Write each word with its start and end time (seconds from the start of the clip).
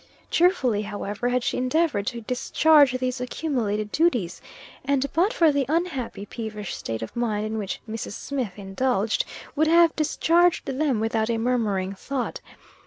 Cheerfully, 0.31 0.81
however, 0.81 1.29
had 1.29 1.43
she 1.43 1.57
endeavored 1.59 2.07
to 2.07 2.21
discharge 2.21 2.93
these 2.93 3.21
accumulated 3.21 3.91
duties, 3.91 4.41
and 4.83 5.05
but 5.13 5.31
for 5.31 5.51
the 5.51 5.67
unhappy, 5.69 6.25
peevish 6.25 6.75
state 6.75 7.03
of 7.03 7.15
mind 7.15 7.45
in 7.45 7.59
which 7.59 7.81
Mrs. 7.87 8.13
Smith 8.13 8.57
indulged, 8.57 9.25
would 9.55 9.67
have 9.67 9.95
discharged 9.95 10.65
them 10.65 10.99
without 10.99 11.29
a 11.29 11.37
murmuring 11.37 11.93
thought. 11.93 12.41